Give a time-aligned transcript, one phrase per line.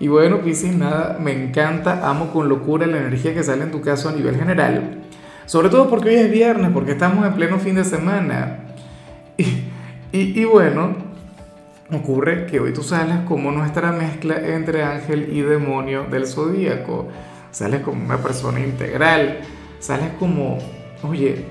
[0.00, 3.82] Y bueno, Piscis, nada, me encanta, amo con locura la energía que sale en tu
[3.82, 5.02] caso a nivel general.
[5.44, 8.60] Sobre todo porque hoy es viernes, porque estamos en pleno fin de semana.
[10.12, 10.96] Y, bueno,
[11.92, 17.08] ocurre que hoy tú sales como nuestra mezcla entre ángel y demonio del zodíaco.
[17.50, 19.40] Sales como una persona integral.
[19.80, 20.58] Sales como,
[21.02, 21.44] oye,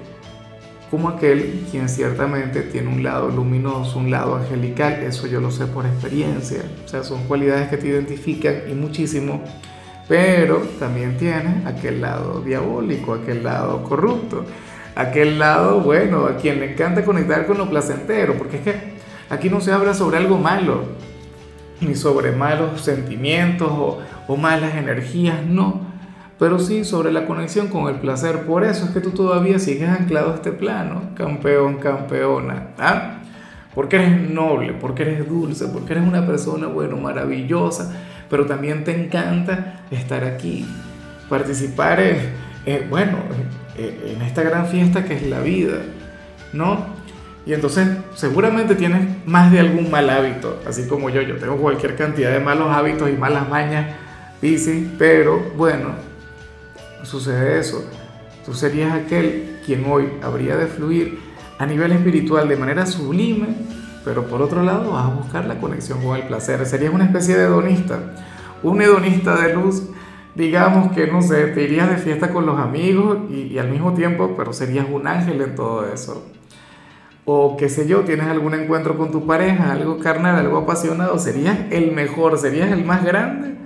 [0.89, 5.67] como aquel quien ciertamente tiene un lado luminoso, un lado angelical, eso yo lo sé
[5.67, 9.43] por experiencia, o sea, son cualidades que te identifican y muchísimo,
[10.07, 14.45] pero también tiene aquel lado diabólico, aquel lado corrupto,
[14.95, 18.75] aquel lado, bueno, a quien le encanta conectar con lo placentero, porque es que
[19.29, 20.85] aquí no se habla sobre algo malo,
[21.81, 25.88] ni sobre malos sentimientos o, o malas energías, no
[26.39, 28.45] pero sí sobre la conexión con el placer.
[28.45, 32.69] Por eso es que tú todavía sigues anclado a este plano, campeón, campeona.
[32.79, 33.19] ¿ah?
[33.75, 37.93] Porque eres noble, porque eres dulce, porque eres una persona, bueno, maravillosa,
[38.29, 40.65] pero también te encanta estar aquí,
[41.27, 43.17] participar, eh, bueno,
[43.77, 45.77] eh, en esta gran fiesta que es la vida,
[46.53, 46.97] ¿no?
[47.45, 51.95] Y entonces seguramente tienes más de algún mal hábito, así como yo, yo tengo cualquier
[51.95, 53.95] cantidad de malos hábitos y malas mañas,
[54.41, 56.08] sí, pero bueno,
[57.03, 57.83] sucede eso.
[58.45, 61.19] Tú serías aquel quien hoy habría de fluir
[61.57, 63.47] a nivel espiritual de manera sublime,
[64.05, 66.65] pero por otro lado vas a buscar la conexión con el placer.
[66.65, 67.99] Serías una especie de hedonista,
[68.63, 69.83] un hedonista de luz.
[70.35, 74.35] Digamos que, no sé, te irías de fiesta con los amigos y, al mismo tiempo,
[74.37, 76.25] pero serías un ángel en todo eso.
[77.25, 81.57] O qué sé yo, tienes algún encuentro con tu pareja, algo carnal, algo apasionado, serías
[81.71, 83.59] el mejor, serías el más grande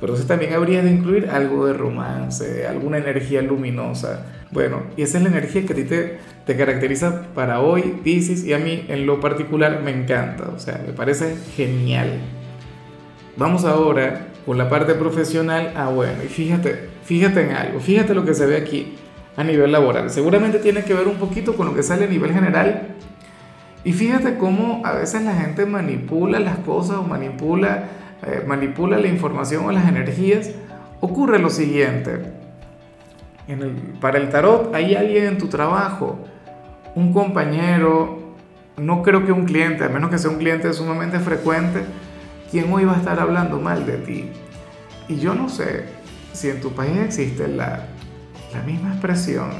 [0.00, 4.26] pero entonces también habría de incluir algo de romance, alguna energía luminosa.
[4.50, 8.44] Bueno, y esa es la energía que a ti te, te caracteriza para hoy, Pisces,
[8.44, 12.20] y a mí en lo particular me encanta, o sea, me parece genial.
[13.36, 15.72] Vamos ahora con la parte profesional.
[15.76, 18.94] Ah, bueno, y fíjate, fíjate en algo, fíjate lo que se ve aquí
[19.36, 20.10] a nivel laboral.
[20.10, 22.96] Seguramente tiene que ver un poquito con lo que sale a nivel general.
[23.84, 27.84] Y fíjate cómo a veces la gente manipula las cosas o manipula
[28.26, 30.50] eh, manipula la información o las energías,
[31.00, 32.32] ocurre lo siguiente.
[33.46, 33.70] En el,
[34.00, 36.18] para el tarot hay alguien en tu trabajo,
[36.94, 38.18] un compañero,
[38.76, 41.84] no creo que un cliente, a menos que sea un cliente sumamente frecuente,
[42.50, 44.30] quien hoy va a estar hablando mal de ti.
[45.08, 45.84] Y yo no sé
[46.32, 47.86] si en tu país existe la,
[48.52, 49.50] la misma expresión.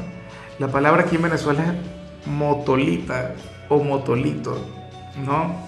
[0.59, 3.35] La palabra aquí en Venezuela es motolita
[3.69, 4.67] o motolito,
[5.25, 5.68] ¿no?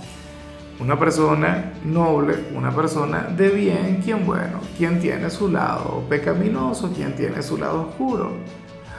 [0.81, 7.15] Una persona noble, una persona de bien, quien bueno, quien tiene su lado pecaminoso, quien
[7.15, 8.33] tiene su lado oscuro.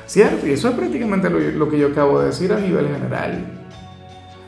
[0.05, 0.45] ¿Cierto?
[0.45, 3.45] Y eso es prácticamente lo, que yo acabo de decir a nivel general.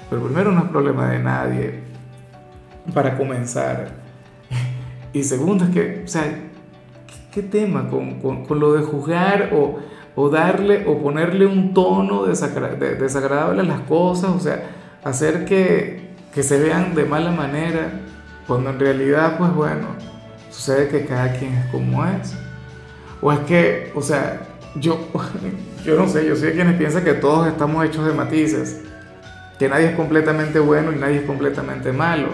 [0.10, 1.80] Pero primero no es problema de nadie,
[2.94, 4.04] para comenzar.
[5.14, 6.24] Y segundo es que, o sea,
[7.32, 9.78] ¿qué, tema con, con, lo de juzgar o,
[10.16, 14.32] o, darle o ponerle un tono desagradable a las cosas?
[14.32, 14.64] O sea,
[15.04, 16.03] hacer que,
[16.34, 17.92] que se vean de mala manera,
[18.48, 19.88] cuando en realidad, pues bueno,
[20.50, 22.36] sucede que cada quien es como es.
[23.22, 24.42] O es que, o sea,
[24.76, 25.08] yo,
[25.86, 28.82] yo no sé, yo soy de quienes piensan que todos estamos hechos de matices,
[29.60, 32.30] que nadie es completamente bueno y nadie es completamente malo.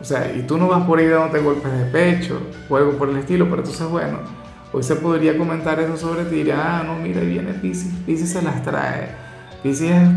[0.00, 3.10] O sea, y tú no vas por ahí dándote golpes de pecho o algo por
[3.10, 4.20] el estilo, pero entonces, bueno,
[4.72, 8.30] hoy se podría comentar eso sobre ti y ah, no, mira, ahí viene Pisces, Pisces
[8.30, 9.08] se las trae.
[9.62, 10.08] Pisces es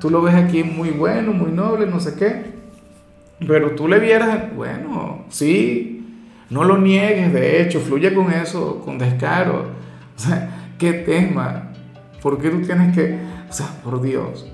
[0.00, 2.58] Tú lo ves aquí muy bueno, muy noble, no sé qué.
[3.46, 8.98] Pero tú le vieras, bueno, sí, no lo niegues, de hecho, fluye con eso, con
[8.98, 9.66] descaro.
[10.16, 11.70] O sea, ¿qué tema?
[12.22, 13.18] ¿Por qué tú tienes que,
[13.48, 14.50] o sea, por Dios,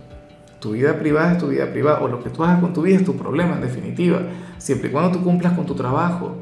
[0.60, 2.96] tu vida privada es tu vida privada, o lo que tú hagas con tu vida
[2.96, 4.20] es tu problema, en definitiva,
[4.58, 6.36] siempre y cuando tú cumplas con tu trabajo.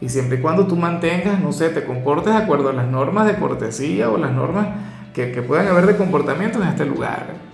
[0.00, 3.26] Y siempre y cuando tú mantengas, no sé, te comportes de acuerdo a las normas
[3.26, 4.68] de cortesía o las normas
[5.12, 7.48] que, que puedan haber de comportamiento en este lugar.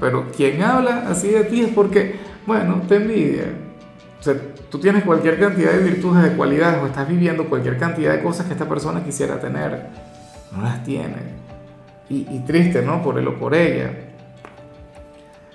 [0.00, 2.16] Pero quien habla así de ti es porque,
[2.46, 3.44] bueno, te envidia.
[4.18, 4.34] O sea,
[4.70, 8.46] tú tienes cualquier cantidad de virtudes, de cualidades, o estás viviendo cualquier cantidad de cosas
[8.46, 9.88] que esta persona quisiera tener.
[10.52, 11.36] No las tiene.
[12.08, 13.02] Y, triste, ¿no?
[13.02, 13.90] Por él o por ella.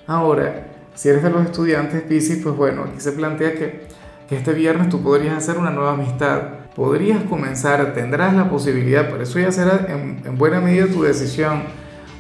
[0.06, 3.88] Ahora, si eres de los estudiantes Pisces, pues bueno, aquí se plantea que,
[4.28, 9.24] que este viernes tú podrías hacer una nueva amistad podrías comenzar, tendrás la posibilidad, pero
[9.24, 11.64] eso ya será en, en buena medida tu decisión.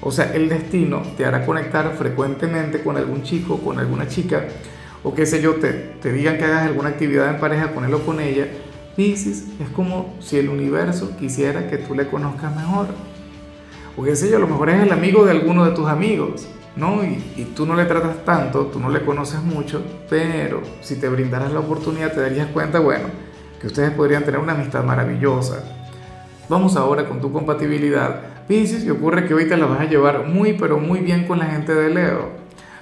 [0.01, 4.45] O sea, el destino te hará conectar frecuentemente con algún chico, con alguna chica,
[5.03, 5.71] o qué sé yo, te,
[6.01, 8.47] te digan que hagas alguna actividad en pareja con él o con ella.
[8.95, 12.87] Piscis es como si el universo quisiera que tú le conozcas mejor.
[13.95, 17.03] O qué sé yo, lo mejor es el amigo de alguno de tus amigos, ¿no?
[17.03, 21.09] Y, y tú no le tratas tanto, tú no le conoces mucho, pero si te
[21.09, 23.05] brindaras la oportunidad te darías cuenta, bueno,
[23.59, 25.63] que ustedes podrían tener una amistad maravillosa.
[26.49, 28.30] Vamos ahora con tu compatibilidad.
[28.47, 31.39] Piscis, y ocurre que hoy te la vas a llevar muy, pero muy bien con
[31.39, 32.29] la gente de Leo,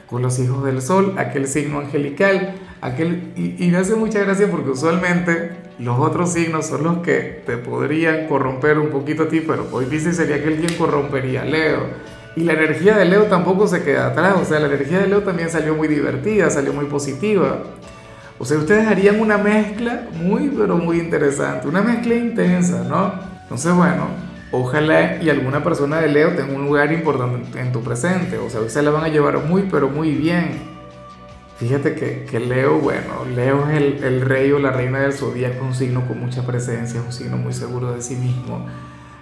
[0.10, 3.34] con los hijos del sol, aquel signo angelical, aquel...
[3.36, 7.58] Y, y me hace mucha gracia porque usualmente los otros signos son los que te
[7.58, 11.80] podrían corromper un poquito a ti, pero hoy Piscis sería aquel quien corrompería a Leo.
[12.36, 15.24] Y la energía de Leo tampoco se queda atrás, o sea, la energía de Leo
[15.24, 17.64] también salió muy divertida, salió muy positiva.
[18.38, 23.14] O sea, ustedes harían una mezcla muy, pero muy interesante, una mezcla intensa, ¿no?
[23.44, 24.08] Entonces, bueno,
[24.52, 28.62] ojalá y alguna persona de Leo tenga un lugar importante en tu presente, o sea,
[28.62, 30.70] hoy se la van a llevar muy, pero muy bien.
[31.58, 35.66] Fíjate que, que Leo, bueno, Leo es el, el, rey o la reina del zodíaco,
[35.66, 38.66] un signo con mucha presencia, es un signo muy seguro de sí mismo,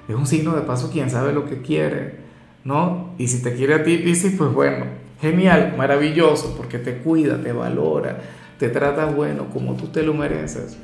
[0.08, 2.18] es un signo de paso quien sabe lo que quiere,
[2.64, 3.16] ¿no?
[3.18, 4.86] Y si te quiere a ti, Piscis, pues bueno,
[5.20, 8.20] genial, maravilloso, porque te cuida, te valora,
[8.60, 10.78] te trata bueno como tú te lo mereces.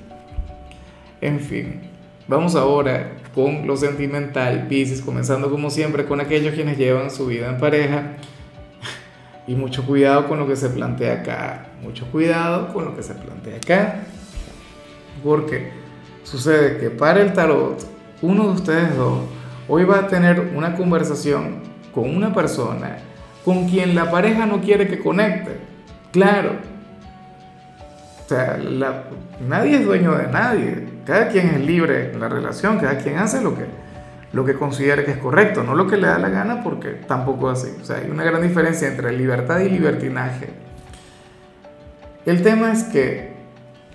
[1.21, 1.81] En fin,
[2.27, 7.49] vamos ahora con lo sentimental, Pisces, comenzando como siempre con aquellos quienes llevan su vida
[7.49, 8.13] en pareja.
[9.45, 13.13] Y mucho cuidado con lo que se plantea acá, mucho cuidado con lo que se
[13.13, 13.99] plantea acá.
[15.21, 15.73] Porque
[16.23, 17.85] sucede que para el tarot,
[18.21, 19.19] uno de ustedes dos
[19.67, 21.61] hoy va a tener una conversación
[21.93, 22.99] con una persona
[23.43, 25.57] con quien la pareja no quiere que conecte.
[26.11, 26.51] Claro,
[28.25, 29.03] o sea, la,
[29.45, 30.92] nadie es dueño de nadie.
[31.05, 33.65] Cada quien es libre en la relación, cada quien hace lo que,
[34.31, 37.51] lo que considere que es correcto, no lo que le da la gana, porque tampoco
[37.51, 37.71] es así.
[37.81, 40.50] O sea, hay una gran diferencia entre libertad y libertinaje.
[42.25, 43.33] El tema es que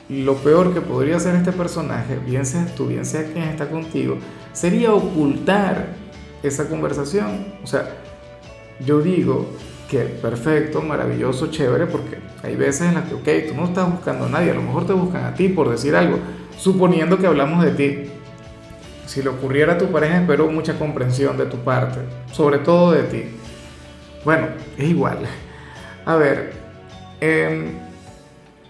[0.09, 4.19] lo peor que podría hacer este personaje, bien seas tú, bien sea quien está contigo,
[4.53, 5.89] sería ocultar
[6.43, 7.55] esa conversación.
[7.63, 7.89] O sea,
[8.81, 9.49] yo digo,
[9.89, 14.27] que perfecto, maravilloso, chévere, porque hay veces en las que, ok, tú no estás buscando
[14.27, 16.19] a nadie, a lo mejor te buscan a ti por decir algo,
[16.59, 18.11] suponiendo que hablamos de ti.
[19.07, 22.01] Si le ocurriera a tu pareja, espero mucha comprensión de tu parte,
[22.31, 23.25] sobre todo de ti.
[24.25, 25.21] Bueno, es igual.
[26.05, 26.53] A ver,
[27.23, 27.73] eh,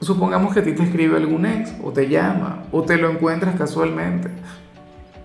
[0.00, 3.56] supongamos que a ti te escribe algún ex, o te llama, o te lo encuentras
[3.56, 4.28] casualmente.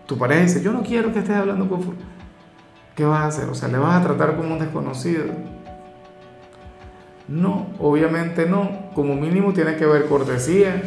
[0.08, 1.96] Tu pareja dice, yo no quiero que estés hablando con...
[2.96, 3.50] ¿Qué vas a hacer?
[3.50, 5.26] O sea, le vas a tratar como un desconocido
[7.28, 8.92] no, obviamente no.
[8.94, 10.82] Como mínimo tiene que haber cortesía,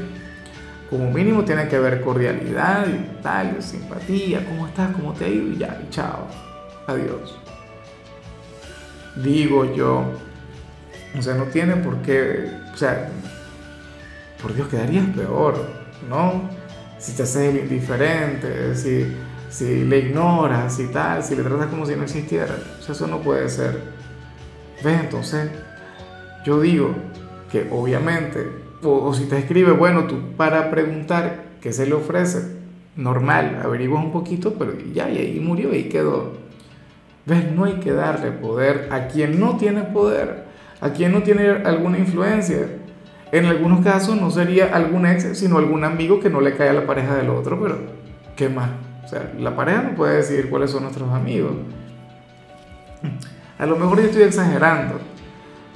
[0.90, 4.92] como mínimo tiene que haber cordialidad y tal, simpatía, ¿cómo estás?
[4.94, 5.48] ¿Cómo te ha ido?
[5.48, 6.26] Y ya, y chao.
[6.86, 7.36] Adiós.
[9.16, 10.04] Digo yo.
[11.18, 12.50] O sea, no tiene por qué.
[12.72, 13.08] O sea,
[14.40, 15.66] por Dios, quedarías peor,
[16.08, 16.48] ¿no?
[16.98, 19.16] Si te haces el indiferente, si,
[19.48, 22.54] si le ignoras y tal, si le tratas como si no existiera.
[22.78, 23.80] O sea, eso no puede ser.
[24.84, 25.00] ¿Ves?
[25.00, 25.50] Entonces
[26.44, 26.94] yo digo
[27.50, 32.56] que obviamente, o, si te escribe, bueno, tú para preguntar qué se le ofrece,
[32.96, 36.32] normal, averiguas un poquito, pero ya, y ahí murió, y quedó.
[37.26, 37.50] ¿Ves?
[37.52, 40.44] No hay que darle poder a quien no tiene poder,
[40.80, 42.68] a quien no tiene alguna influencia.
[43.32, 46.72] En algunos casos no sería algún ex, sino algún amigo que no le cae a
[46.72, 47.78] la pareja del otro, pero
[48.36, 48.70] ¿qué más?
[49.04, 51.52] O sea, la pareja no puede decidir cuáles son nuestros amigos.
[53.58, 55.00] A lo mejor yo estoy exagerando,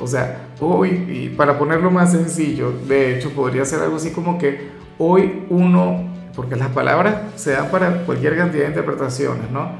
[0.00, 4.38] o sea, hoy, y para ponerlo más sencillo, de hecho podría ser algo así como
[4.38, 9.73] que hoy uno, porque las palabras se dan para cualquier cantidad de interpretaciones, ¿no?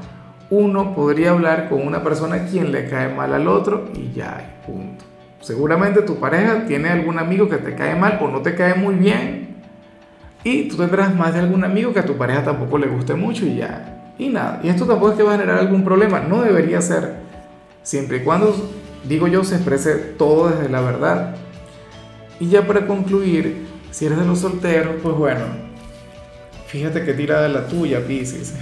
[0.49, 5.05] Uno podría hablar con una persona quien le cae mal al otro y ya, punto.
[5.39, 8.95] Seguramente tu pareja tiene algún amigo que te cae mal o no te cae muy
[8.95, 9.55] bien
[10.43, 13.45] y tú tendrás más de algún amigo que a tu pareja tampoco le guste mucho
[13.45, 14.13] y ya.
[14.17, 17.15] Y nada, y esto tampoco es que va a generar algún problema, no debería ser,
[17.81, 18.53] siempre y cuando
[19.07, 21.35] digo yo, se exprese todo desde la verdad.
[22.39, 25.45] Y ya para concluir, si eres de los solteros, pues bueno,
[26.67, 28.55] fíjate que tira de la tuya, Pisces.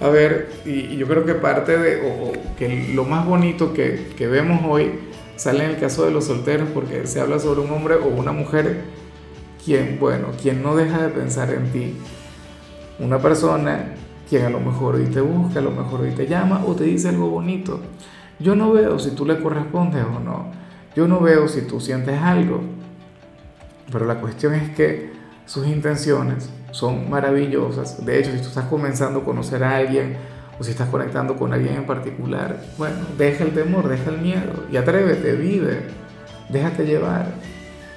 [0.00, 4.26] A ver, y, yo creo que parte de, o, que lo más bonito que, que
[4.26, 4.90] vemos hoy
[5.36, 8.32] sale en el caso de los solteros porque se habla sobre un hombre o una
[8.32, 8.82] mujer
[9.64, 11.94] quien, bueno, quien no deja de pensar en ti.
[12.98, 13.94] Una persona
[14.28, 16.84] quien a lo mejor hoy te busca, a lo mejor hoy te llama o te
[16.84, 17.80] dice algo bonito.
[18.38, 20.46] Yo no veo si tú le correspondes o no.
[20.94, 22.60] Yo no veo si tú sientes algo.
[23.90, 25.12] Pero la cuestión es que
[25.46, 28.04] sus intenciones son maravillosas.
[28.04, 30.16] De hecho, si tú estás comenzando a conocer a alguien
[30.58, 34.64] o si estás conectando con alguien en particular, bueno, deja el temor, deja el miedo
[34.70, 35.82] y atrévete, vive,
[36.48, 37.26] déjate llevar.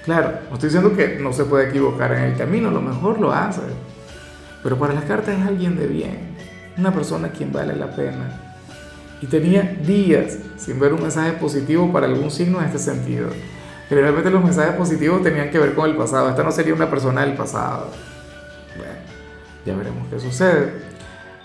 [0.03, 3.19] Claro, no estoy diciendo que no se puede equivocar en el camino, a lo mejor
[3.19, 3.61] lo hace,
[4.61, 6.35] pero para las cartas es alguien de bien,
[6.77, 8.44] una persona a quien vale la pena.
[9.25, 13.29] Y tenía días sin ver un mensaje positivo para algún signo en este sentido.
[13.89, 16.29] Generalmente los mensajes positivos tenían que ver con el pasado.
[16.29, 17.89] Esta no sería una persona del pasado.
[18.77, 18.93] Bueno,
[19.65, 20.73] ya veremos qué sucede.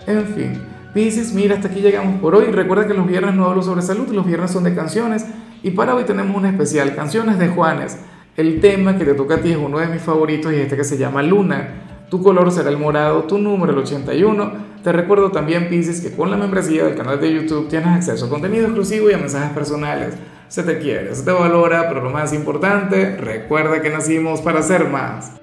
[0.05, 0.61] En fin,
[0.93, 2.51] Pisces, mira, hasta aquí llegamos por hoy.
[2.51, 5.25] Recuerda que los viernes no hablo sobre salud, los viernes son de canciones.
[5.63, 7.97] Y para hoy tenemos un especial, canciones de Juanes.
[8.37, 10.83] El tema que te toca a ti es uno de mis favoritos y este que
[10.83, 11.90] se llama Luna.
[12.11, 14.51] Tu color será el morado, tu número el 81.
[14.83, 18.29] Te recuerdo también, Pisces, que con la membresía del canal de YouTube tienes acceso a
[18.29, 20.15] contenido exclusivo y a mensajes personales.
[20.49, 24.89] Se te quiere, se te valora, pero lo más importante, recuerda que nacimos para ser
[24.89, 25.31] más.